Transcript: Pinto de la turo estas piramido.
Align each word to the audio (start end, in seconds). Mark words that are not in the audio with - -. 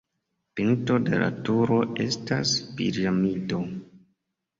Pinto 0.59 0.95
de 1.09 1.19
la 1.23 1.27
turo 1.49 1.77
estas 2.05 2.55
piramido. 2.81 3.61